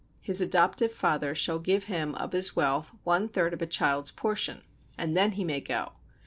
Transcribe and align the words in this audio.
His 0.19 0.41
adoptive 0.41 0.91
father 0.91 1.35
shall 1.35 1.59
give 1.59 1.83
him 1.83 2.15
of 2.15 2.31
his 2.31 2.55
wealth 2.55 2.91
one 3.03 3.29
third 3.29 3.53
of 3.53 3.61
a 3.61 3.67
child's 3.67 4.09
portion, 4.09 4.63
and 4.97 5.15
then 5.15 5.33
he 5.33 5.43
may 5.43 5.61
go. 5.61 5.91